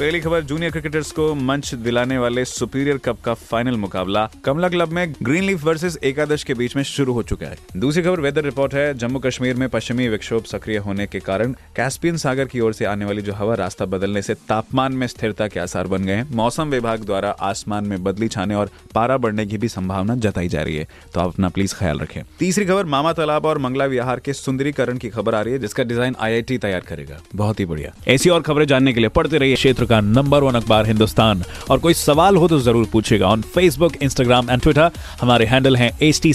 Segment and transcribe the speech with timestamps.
[0.00, 4.92] पहली खबर junior cricketers को मंच दिलाने वाले सुपीरियर कप का फाइनल मुकाबला कमला क्लब
[4.92, 8.44] में ग्रीन लीफ वर्सेज एकादश के बीच में शुरू हो चुका है। दूसरी खबर वेदर
[8.44, 12.72] रिपोर्ट है जम्मू कश्मीर में पश्चिमी विक्षोभ सक्रिय होने के कारण कैस्पियन सागर की ओर
[12.72, 16.14] से आने वाली जो हवा रास्ता बदलने से तापमान में स्थिरता के आसार बन गए
[16.14, 20.48] हैं। मौसम विभाग द्वारा आसमान में बदली छाने और पारा बढ़ने की भी संभावना जताई
[20.48, 23.84] जा रही है। तो आप अपना प्लीज़ ख्याल रखें। तीसरी खबर, मामा तालाब और मंगला
[23.86, 27.66] विहार के सुंदरीकरण की खबर आ रही है, जिसका डिज़ाइन आईआईटी तैयार करेगा। बहुत ही
[27.66, 31.42] बढ़िया। ऐसी और खबरें जानने के लिए पढ़ते रहिए क्षेत्र का नंबर वन अखबार हिंदुस्तान।
[31.70, 34.90] और कोई सवाल हो तो ज़रूर पूछेगा on Facebook Instagram and Twitter
[35.20, 36.32] हमारे हैंडल हैं एच टी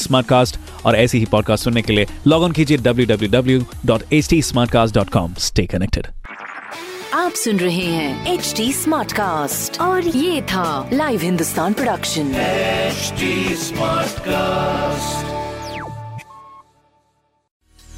[0.86, 6.08] और ऐसी ही पॉडकास्ट सुनने के लिए लॉग इन कीजिए www.htsmartcast.com स्टे कनेक्टेड
[7.14, 12.24] आप सुन रहे हैं एच टी स्मार्ट कास्ट और ये था live Hindustan production
[12.92, 13.24] HD
[13.64, 15.45] Smartcast.